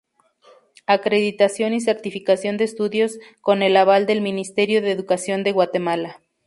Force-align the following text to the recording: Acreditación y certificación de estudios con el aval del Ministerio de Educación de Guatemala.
Acreditación 0.87 1.73
y 1.75 1.79
certificación 1.79 2.57
de 2.57 2.63
estudios 2.63 3.19
con 3.39 3.61
el 3.61 3.77
aval 3.77 4.07
del 4.07 4.21
Ministerio 4.21 4.81
de 4.81 4.89
Educación 4.89 5.43
de 5.43 5.51
Guatemala. 5.51 6.19